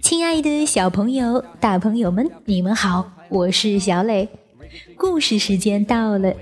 [0.00, 4.28] 亲爱的小朋友、大朋友们，你们好，我是小磊。
[4.96, 6.34] 故事时间到了，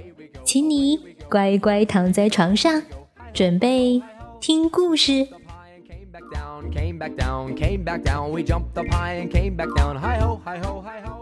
[0.44, 0.98] 请你
[1.28, 2.82] 乖乖躺在床上，
[3.34, 4.00] 准备
[4.40, 5.26] 听故事。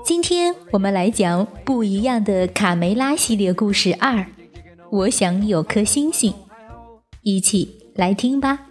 [0.04, 4.24] 今天我们来讲不一样的卡梅拉系列故事二。
[4.90, 6.32] 我想有颗星星，
[7.22, 8.67] 一起来听吧。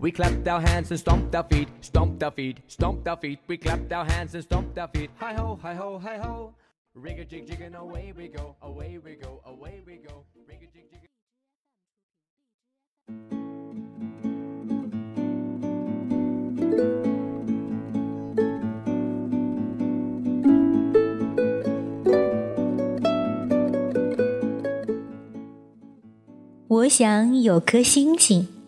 [0.00, 3.38] We clapped our hands and stomped our feet, stomped our feet, stomped our feet.
[3.46, 5.10] We clapped our hands and stomped our feet.
[5.16, 6.54] Hi ho, hi ho, hi ho.
[6.94, 10.24] Rig a jig jig and away we go, away we go, away we go.
[10.48, 11.00] Rig a jig jig.
[13.10, 13.32] Thank
[28.30, 28.59] you.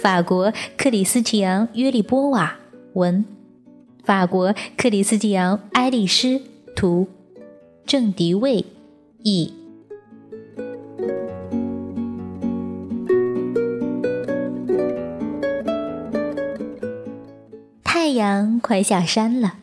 [0.00, 2.56] 法国克里斯蒂昂·约利波瓦
[2.92, 3.24] 文，
[4.04, 6.40] 法国克里斯蒂昂·埃利斯
[6.76, 7.08] 图，
[7.84, 8.64] 郑迪卫
[9.24, 9.52] 译。
[17.82, 19.56] 太阳快下山了，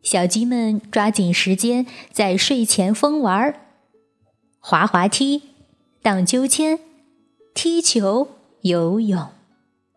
[0.00, 3.56] 小鸡们抓紧时间在睡前疯玩儿，
[4.60, 5.42] 滑滑梯、
[6.00, 6.78] 荡秋千、
[7.52, 8.28] 踢球。
[8.62, 9.28] 游泳，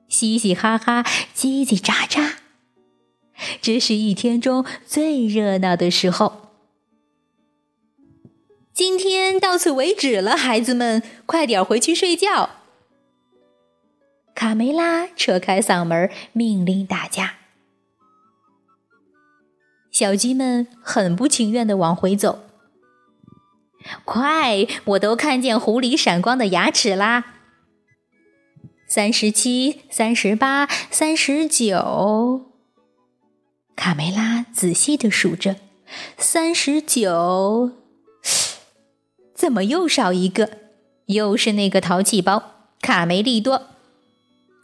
[0.07, 1.03] 嘻嘻哈哈，
[1.35, 2.33] 叽叽喳喳，
[3.61, 6.51] 这是一天中最热闹的时候。
[8.73, 12.49] 今天到此为止了，孩子们，快点回去睡觉。
[14.33, 17.35] 卡梅拉扯开嗓门命令大家。
[19.91, 22.43] 小鸡们很不情愿的往回走。
[24.03, 27.34] 快，我都看见狐狸闪光的牙齿啦！
[28.95, 32.45] 三十七，三十八，三十九。
[33.75, 35.57] 卡梅拉仔细的数着，
[36.17, 37.71] 三十九，
[39.33, 40.49] 怎么又少一个？
[41.07, 43.63] 又是那个淘气包卡梅利多。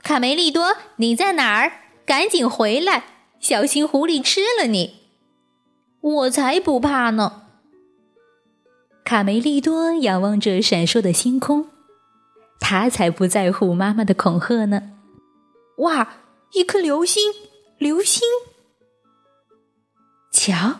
[0.01, 1.73] 卡梅利多，你在哪儿？
[2.05, 3.03] 赶紧回来，
[3.41, 4.95] 小心狐狸吃了你！
[5.99, 7.47] 我才不怕呢。
[9.03, 11.67] 卡梅利多仰望着闪烁的星空。
[12.61, 14.93] 他才不在乎妈妈的恐吓呢！
[15.79, 16.13] 哇，
[16.53, 17.33] 一颗流星，
[17.77, 18.21] 流星！
[20.31, 20.79] 瞧，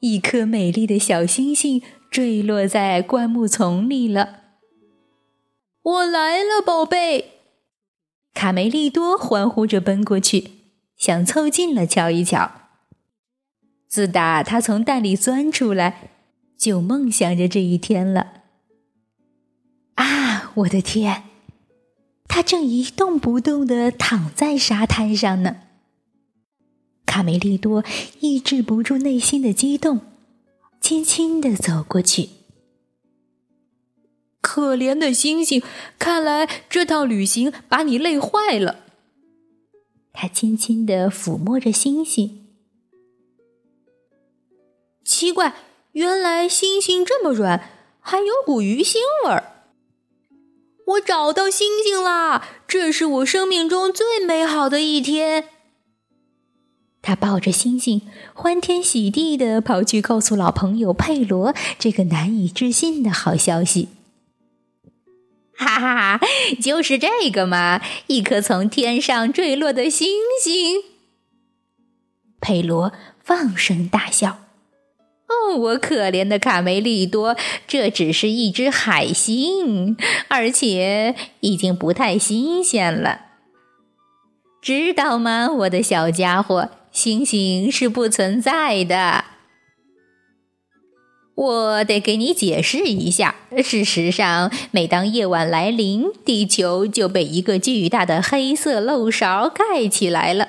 [0.00, 4.40] 一颗美丽的小星星坠落在灌木丛里了。
[5.82, 7.34] 我来了，宝贝！
[8.34, 10.52] 卡梅利多欢呼着奔过去，
[10.96, 12.50] 想凑近了瞧一瞧。
[13.86, 16.10] 自打他从蛋里钻出来，
[16.58, 18.37] 就梦想着这一天了。
[20.58, 21.24] 我的天，
[22.26, 25.58] 他正一动不动的躺在沙滩上呢。
[27.06, 27.84] 卡梅利多
[28.20, 30.00] 抑制不住内心的激动，
[30.80, 32.30] 轻轻的走过去。
[34.40, 35.62] 可怜的星星，
[35.98, 38.84] 看来这趟旅行把你累坏了。
[40.12, 42.46] 他轻轻的抚摸着星星，
[45.04, 45.54] 奇怪，
[45.92, 47.70] 原来星星这么软，
[48.00, 49.57] 还有股鱼腥味儿。
[50.88, 52.42] 我找到星星啦！
[52.66, 55.44] 这是我生命中最美好的一天。
[57.02, 63.88] 他抱着星星，欢天喜地的跑去告诉老朋友佩罗这个难以置信的好消息。
[65.56, 66.26] 哈哈哈，
[66.62, 70.08] 就是这个嘛，一颗从天上坠落的星
[70.42, 70.82] 星。
[72.40, 74.47] 佩罗放声大笑。
[75.28, 79.96] 哦，我可怜的卡梅利多，这只是一只海星，
[80.28, 83.20] 而且已经不太新鲜了，
[84.62, 86.70] 知道吗，我的小家伙？
[86.90, 89.24] 星星是不存在的。
[91.34, 93.36] 我得给你解释一下。
[93.62, 100.48] 事实上，每当夜晚来临，地球就被一个巨大的黑色漏勺盖起来了。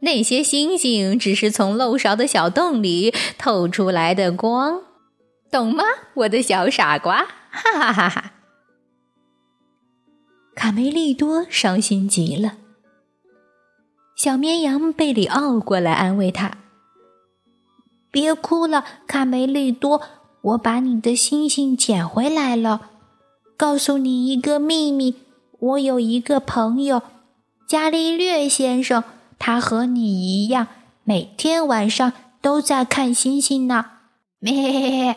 [0.00, 4.82] 那些星星只是从漏勺的小洞里透出来的光，
[5.50, 5.84] 懂吗，
[6.14, 7.26] 我的小傻瓜？
[7.50, 8.32] 哈哈哈哈！
[10.54, 12.58] 卡梅利多伤心极了。
[14.14, 16.58] 小绵羊贝里奥过来安慰他
[18.10, 20.02] ：“别哭了，卡梅利多，
[20.42, 22.90] 我把你的星星捡回来了。
[23.56, 25.16] 告诉你一个秘密，
[25.58, 27.02] 我有一个朋友，
[27.66, 29.02] 伽利略先生。”
[29.38, 30.68] 他和你一样，
[31.04, 33.92] 每天晚上都在看星星呢。
[34.38, 35.16] 咩。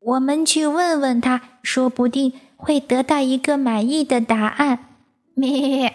[0.00, 4.96] 我们去问问他，说不定会得到一个满意的答案。
[5.34, 5.94] 咩。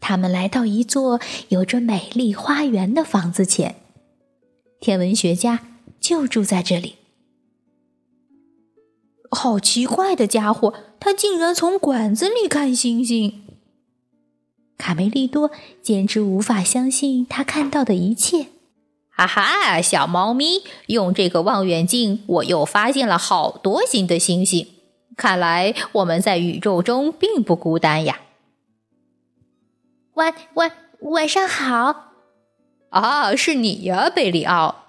[0.00, 3.76] 他们来到一座有着美丽花园的房子前，
[4.80, 5.60] 天文学家
[6.00, 6.96] 就住在这里。
[9.30, 13.41] 好奇怪的家伙，他竟然从管子里看星星！
[14.82, 18.48] 卡梅利多简直无法相信他看到的一切。
[19.08, 24.66] 哈哈，小猫咪，用这个望远镜，我又发现了好多新的星星。
[25.16, 28.22] 看来我们在宇宙中并不孤单呀。
[30.14, 32.14] 晚晚晚上好，
[32.88, 34.86] 啊，是你呀，贝里奥。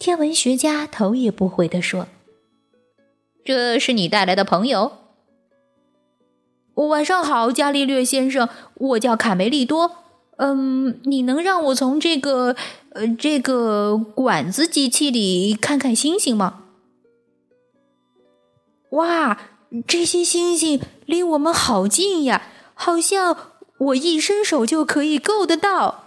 [0.00, 2.08] 天文学家头也不回地说
[3.46, 4.94] ：“这是你带来的朋友。”
[6.74, 9.92] 晚上好，伽利略先生，我叫卡梅利多。
[10.36, 12.56] 嗯，你能让我从这个
[12.90, 16.62] 呃这个管子机器里看看星星吗？
[18.90, 19.38] 哇，
[19.86, 22.42] 这些星星离我们好近呀，
[22.74, 23.36] 好像。
[23.76, 26.04] 我一伸手就可以够得到，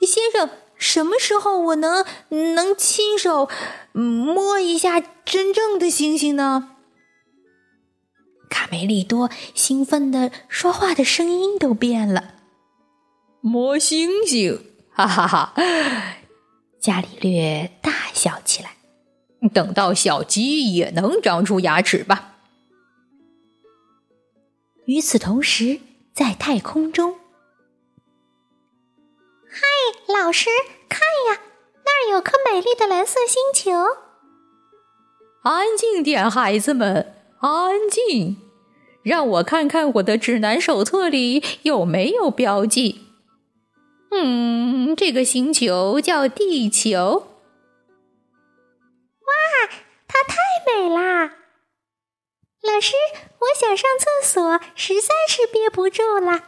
[0.00, 0.48] 先生。
[0.76, 2.06] 什么时候我能
[2.54, 3.48] 能亲手
[3.92, 6.76] 摸一下真正的星星呢？
[8.50, 12.34] 卡梅利多兴奋的说话的声音都变了。
[13.40, 15.54] 摸星星，哈哈哈！
[16.78, 18.76] 伽利略大笑起来。
[19.54, 22.34] 等到小鸡也能长出牙齿吧。
[24.84, 25.80] 与此同时。
[26.12, 27.14] 在太空中，
[29.48, 29.60] 嗨，
[30.12, 30.50] 老师，
[30.86, 31.40] 看呀，
[31.86, 33.72] 那儿有颗美丽的蓝色星球。
[35.42, 38.36] 安静点，孩子们，安静，
[39.02, 43.06] 让我看看我的指南手册里有没有标记。
[44.10, 47.28] 嗯，这个星球叫地球。
[49.20, 49.70] 哇，
[50.06, 51.32] 它太美啦！
[52.62, 52.92] 老师，
[53.38, 56.42] 我想上厕所，实在是憋不住了。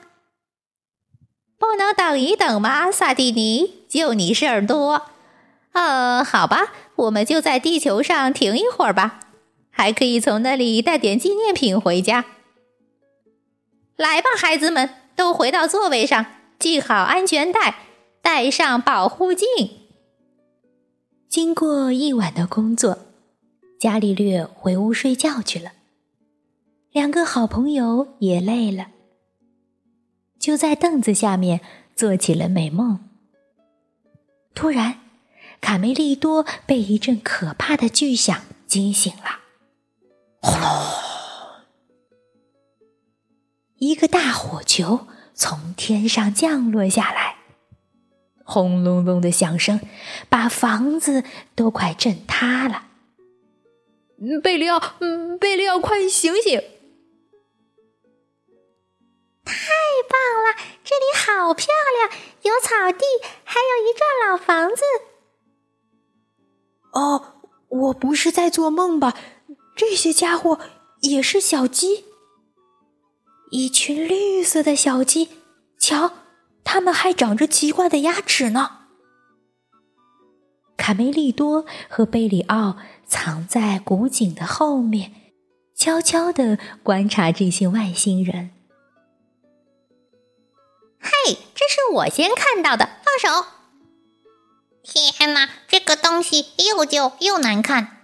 [1.59, 3.87] 不能等一等吗，萨蒂尼？
[3.89, 5.07] 就你事儿多。
[5.73, 9.21] 呃，好吧，我们就在地球上停一会儿吧，
[9.73, 12.25] 还可以从那里带点纪念品回家。
[13.97, 16.25] 来吧，孩子们，都回到座位上，
[16.61, 17.87] 系好安全带，
[18.21, 19.49] 戴上保护镜。
[21.29, 22.99] 经过一晚的工作，
[23.81, 25.73] 伽利略回屋睡觉去了。
[26.93, 28.89] 两个好朋友也累了，
[30.39, 31.61] 就在凳子下面
[31.97, 33.09] 做起了美梦。
[34.55, 35.01] 突然，
[35.61, 39.42] 卡梅利多被一阵可怕的巨响惊醒了。
[40.43, 40.69] 轰隆！
[43.77, 47.37] 一个大火球从天上降落下来，
[48.45, 49.81] 轰隆隆的响声
[50.29, 51.23] 把房子
[51.55, 52.89] 都快震塌了。
[54.43, 54.81] 贝利奥，
[55.41, 56.61] 贝利奥，快醒醒！
[59.45, 59.55] 太
[60.09, 60.57] 棒了！
[60.85, 61.67] 这里好漂
[61.97, 62.11] 亮，
[62.43, 63.05] 有草地，
[63.45, 64.83] 还有一幢老房子。
[66.93, 69.15] 哦，我不是在做梦吧？
[69.75, 70.61] 这些家伙
[71.01, 72.05] 也是小鸡，
[73.51, 75.29] 一群绿色的小鸡。
[75.79, 76.13] 瞧，
[76.63, 78.79] 它们还长着奇怪的牙齿呢。
[80.77, 82.77] 卡梅利多和贝里奥
[83.07, 85.33] 藏在古井的后面，
[85.75, 88.51] 悄悄的观察这些外星人。
[91.01, 93.47] 嘿，这是我先看到的，放手！
[94.85, 98.02] 天哪，这个东西又旧又难看。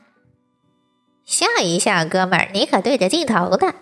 [1.28, 3.74] 笑一笑，哥们儿，你可对着镜头的。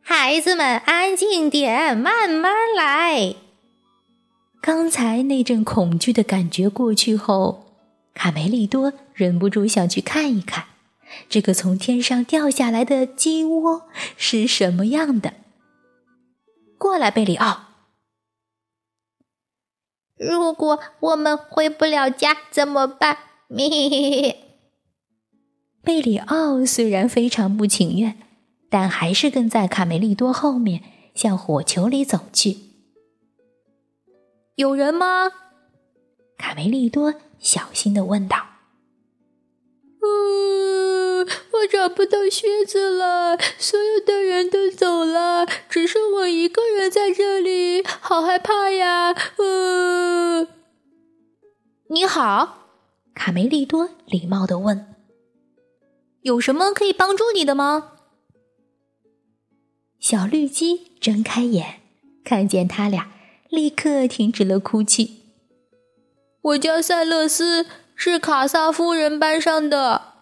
[0.00, 3.34] 孩子们，安静点，慢慢来。
[4.62, 7.64] 刚才那阵恐惧的感觉过去后，
[8.14, 10.66] 卡梅利多忍不住想去看一看，
[11.28, 15.34] 这个从天上掉下来的鸡窝是什么样的。
[16.78, 17.64] 过来，贝里奥。
[20.16, 23.18] 如果我们回不了家怎么办？
[23.48, 24.47] 咪。
[25.88, 28.18] 贝里奥虽然非常不情愿，
[28.68, 30.82] 但还是跟在卡梅利多后面
[31.14, 32.58] 向火球里走去。
[34.56, 35.32] 有人吗？
[36.36, 38.36] 卡梅利多小心的问道。
[41.52, 49.14] 我找不到靴子了，所有的人都走了，只剩我一个人在这里，好害怕呀！
[49.38, 50.48] 嗯，
[51.88, 52.58] 你好，
[53.14, 54.94] 卡梅利多礼貌的问
[56.28, 57.92] ：“有什么可以帮助你的吗？”
[59.98, 61.80] 小绿鸡睁开眼，
[62.22, 63.10] 看见他俩，
[63.48, 65.22] 立刻停止了哭泣。
[66.40, 70.12] 我叫塞勒斯，是卡萨夫人班上的。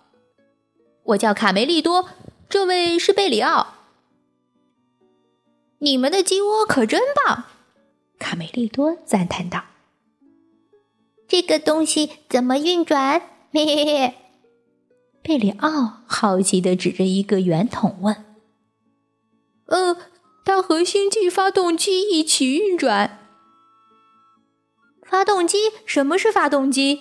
[1.08, 2.08] 我叫卡梅利多，
[2.48, 3.74] 这位是贝里奥。
[5.80, 7.44] 你们的鸡窝可真棒！
[8.18, 9.64] 卡梅利多赞叹道
[11.28, 13.20] ：“这个东西怎么运转？”
[13.52, 14.14] 嘿嘿嘿。
[15.26, 18.24] 贝里奥好奇的指着一个圆筒问
[19.66, 19.96] ：“呃，
[20.44, 23.18] 它和星际发动机一起运转。
[25.04, 25.72] 发动机？
[25.84, 27.00] 什么是发动机？”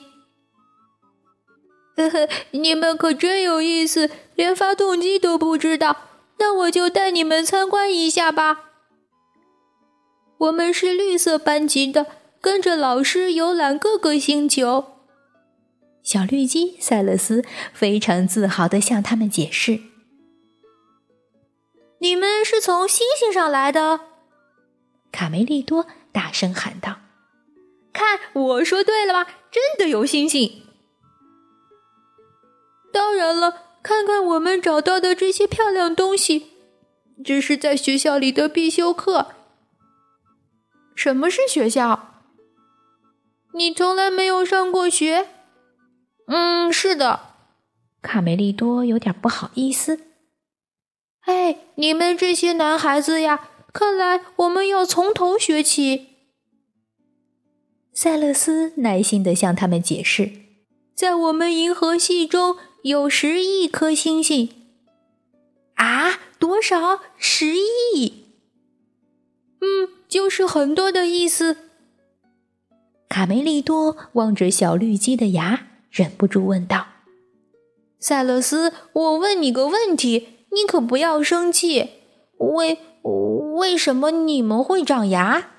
[1.96, 5.98] 呵呵，你们可真有意思，连发动机都不知道。
[6.40, 8.72] 那我就带你们参观一下吧。
[10.40, 12.08] 我们是绿色班级的，
[12.42, 14.95] 跟着老师游览各个星球。
[16.06, 17.44] 小绿鸡塞勒斯
[17.74, 19.82] 非常自豪地向他们解释
[21.98, 24.02] ：“你们是从星星上来的。”
[25.12, 27.00] 卡梅利多大声喊道
[27.92, 29.26] ：“看，我说对了吧？
[29.50, 30.62] 真的有星星！
[32.94, 36.52] 当然了，看看我们找到的这些漂亮东西，
[37.24, 39.32] 这是在学校里的必修课。”
[40.94, 42.22] 什么是学校？
[43.56, 45.30] 你从来没有上过学？
[46.28, 47.20] 嗯，是的。
[48.02, 50.00] 卡梅利多有点不好意思。
[51.22, 56.08] 哎，你们这些男孩子呀，看来我们要从头学起。
[57.94, 60.32] 塞勒斯耐心的向他们解释，
[60.94, 64.50] 在我们银河系中有十亿颗星星。
[65.76, 67.00] 啊，多少？
[67.18, 68.26] 十亿？
[69.62, 69.90] 嗯。
[70.08, 71.58] 就是很多的意思。
[73.10, 76.88] 卡梅利多望着小绿鸡的牙，忍不住问道
[78.02, 81.92] ：“塞勒斯，我问你个问题，你可不要生气。
[82.38, 82.80] 为
[83.54, 85.52] 为什么你们会长牙？”“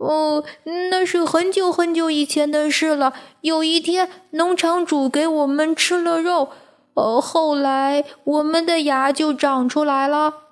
[0.00, 0.42] 哦，
[0.90, 3.12] 那是很久很久以前的事了。
[3.42, 6.48] 有一天，农场主给我们吃了肉，
[6.94, 10.44] 呃，后来我们的牙就长出来了。”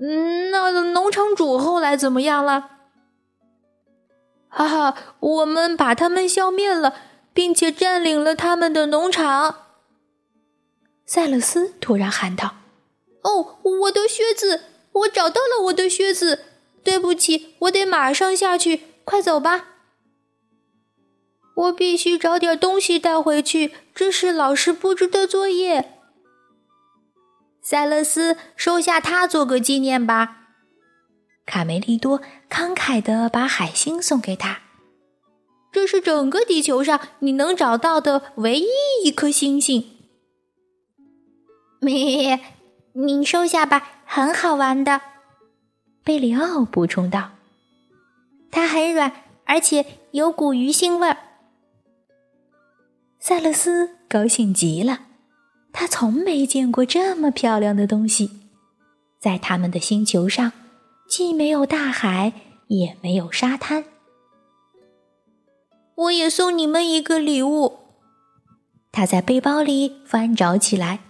[0.00, 2.71] 嗯，那农场主后来怎么样了？
[4.54, 6.94] 哈哈，我们把他们消灭了，
[7.32, 9.68] 并且占领了他们的农场。
[11.06, 12.56] 塞勒斯突然喊道
[13.24, 14.64] ：“哦，我的靴子！
[14.92, 16.44] 我找到了我的靴子！
[16.84, 19.68] 对不起，我得马上下去，快走吧！
[21.54, 25.98] 我必须找点东西带回去，这是老师布置的作业。”
[27.64, 30.41] 塞勒斯，收下它做个纪念吧。
[31.46, 34.60] 卡梅利多慷慨地把海星送给他。
[35.72, 38.66] 这是整个地球上你能找到的唯一
[39.04, 39.84] 一颗星星。
[41.80, 42.40] 咩，
[42.92, 45.00] 你收下吧，很好玩的。
[46.04, 47.30] 贝里奥补充道
[48.50, 49.12] ：“它很软，
[49.44, 51.16] 而且有股鱼腥味儿。”
[53.18, 55.06] 塞勒斯高兴极了。
[55.72, 58.30] 他从没见过这么漂亮的东西，
[59.18, 60.52] 在他们的星球上，
[61.08, 62.32] 既没有大海，
[62.68, 63.84] 也没有沙滩。
[65.94, 67.78] 我也送你们一个礼物。
[68.90, 71.00] 他在背包里翻找起来，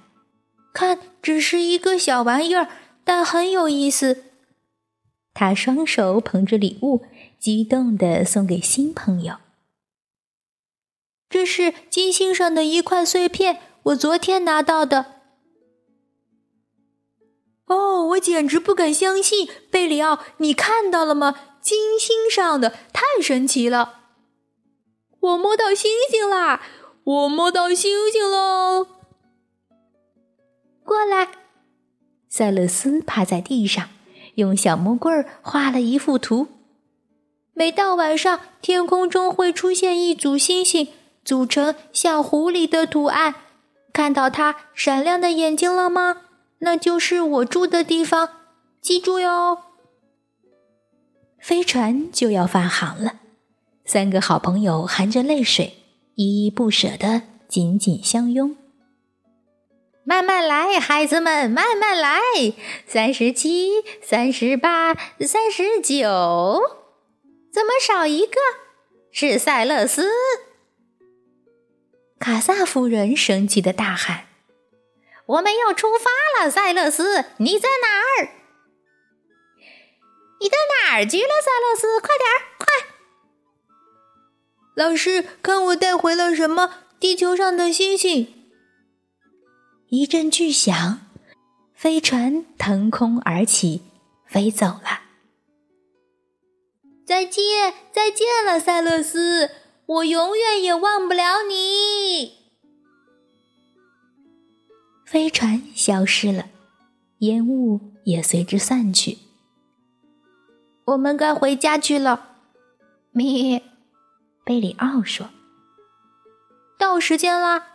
[0.72, 2.68] 看，只是一个小玩意儿，
[3.04, 4.24] 但很有意思。
[5.34, 7.04] 他双手捧着礼物，
[7.38, 9.36] 激动地送给新朋友。
[11.30, 13.60] 这是金星上的一块碎片。
[13.84, 15.21] 我昨天拿到的。
[17.72, 21.34] 哦，我简直不敢相信，贝里奥，你看到了吗？
[21.60, 24.00] 金星上的，太神奇了！
[25.20, 26.60] 我摸到星星啦！
[27.04, 28.86] 我摸到星星喽！
[30.84, 31.28] 过来，
[32.28, 33.88] 塞勒斯趴在地上，
[34.34, 36.48] 用小木棍画了一幅图。
[37.54, 40.88] 每到晚上，天空中会出现一组星星，
[41.24, 43.34] 组成像狐狸的图案。
[43.92, 46.16] 看到它闪亮的眼睛了吗？
[46.64, 48.28] 那就是我住的地方，
[48.80, 49.58] 记住哟。
[51.40, 53.20] 飞船就要发航了，
[53.84, 55.74] 三个好朋友含着泪水，
[56.14, 58.56] 依依不舍的紧紧相拥。
[60.04, 62.20] 慢慢来，孩子们，慢慢来。
[62.86, 66.60] 三十七，三十八，三十九，
[67.52, 68.36] 怎么少一个？
[69.10, 70.08] 是塞勒斯。
[72.20, 74.26] 卡萨夫人生气的大喊
[75.32, 78.28] ：“我们要出发了，塞勒斯，你在哪儿？
[80.40, 82.00] 你到哪儿去了，塞勒斯？
[82.00, 82.66] 快点儿，快！
[84.74, 86.74] 老师，看我带回了什么？
[87.00, 88.50] 地球上的星星！”
[89.88, 91.00] 一阵巨响，
[91.74, 93.82] 飞船腾空而起，
[94.26, 95.02] 飞走了。
[97.06, 99.50] 再见，再见了，塞勒斯。
[99.86, 102.41] 我永远也忘不了你。
[105.12, 106.46] 飞船消失了，
[107.18, 109.18] 烟雾也随之散去。
[110.86, 112.38] 我们该回家去了，
[113.10, 113.62] 咪，
[114.42, 115.28] 贝里奥说
[116.80, 117.66] ：“到时间啦。”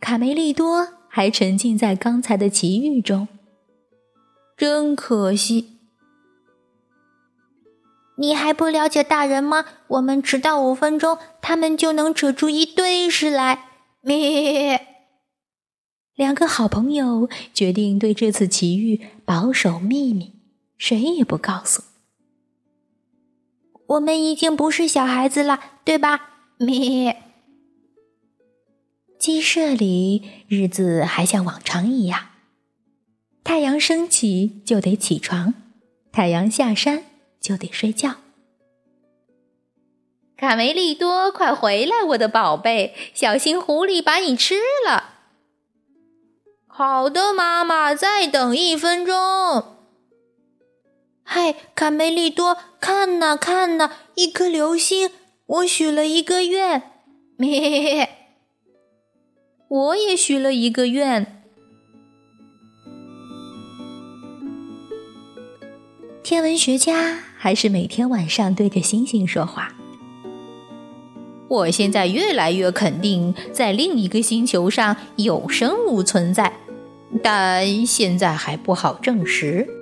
[0.00, 3.28] 卡梅利多还沉浸在刚才的奇遇中，
[4.56, 5.80] 真可惜。
[8.16, 9.66] 你还不了解大人吗？
[9.88, 13.66] 我们迟到五分钟，他们就能扯出一堆事来。
[14.00, 14.80] 咪，
[16.14, 20.32] 两个好朋友决定对这次奇遇保守秘密，
[20.76, 21.82] 谁也不告诉。
[23.86, 26.54] 我们已经不是小孩子了，对吧？
[26.58, 27.14] 咪。
[29.18, 32.28] 鸡舍里日子还像往常一样，
[33.42, 35.54] 太阳升起就得起床，
[36.10, 37.04] 太阳下山
[37.40, 38.16] 就得睡觉。
[40.36, 45.11] 卡梅利多，快回来，我的宝贝，小心狐狸把你吃了。
[46.74, 49.14] 好的，妈妈，再等一分钟。
[51.22, 55.10] 嗨，卡梅利多，看呐看呐，一颗流星！
[55.44, 56.82] 我许了一个愿，
[57.36, 58.08] 咩。
[59.68, 61.42] 我也许了一个愿。
[66.22, 69.74] 天文学家还是每天晚上对着星星说话。
[71.48, 76.50] 我现在越来越肯定，在另一个星球上有生物存在，
[77.22, 79.81] 但现在还不好证实。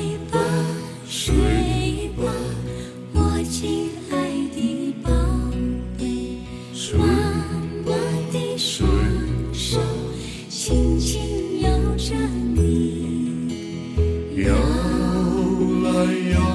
[16.03, 16.50] 朋友。